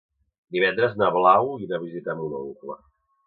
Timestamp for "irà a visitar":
1.65-2.15